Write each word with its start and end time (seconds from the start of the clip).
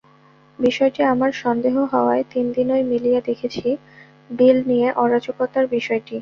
বিষয়টি 0.59 1.01
আমার 1.13 1.31
সন্দেহ 1.43 1.75
হওয়ায় 1.91 2.23
তিন 2.31 2.45
দিনই 2.55 2.83
মিলিয়ে 2.91 3.19
দেখেছি 3.27 3.67
বিল 4.29 4.57
নিয়ে 4.69 4.87
অরাজকতার 4.95 5.65
বিষয়টি। 5.75 6.15